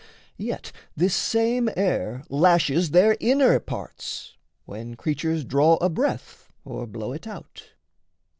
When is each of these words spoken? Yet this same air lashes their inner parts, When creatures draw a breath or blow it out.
Yet 0.39 0.71
this 0.95 1.13
same 1.13 1.69
air 1.77 2.23
lashes 2.27 2.89
their 2.89 3.15
inner 3.19 3.59
parts, 3.59 4.35
When 4.65 4.95
creatures 4.95 5.45
draw 5.45 5.75
a 5.75 5.89
breath 5.89 6.51
or 6.65 6.87
blow 6.87 7.13
it 7.13 7.27
out. 7.27 7.69